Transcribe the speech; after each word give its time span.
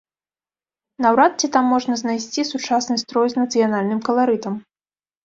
Наўрад 1.05 1.31
ці 1.43 1.47
там 1.57 1.65
можна 1.73 1.97
знайсці 2.03 2.45
сучасны 2.53 2.95
строй 3.03 3.27
з 3.35 3.41
нацыянальным 3.41 3.99
каларытам. 4.09 4.53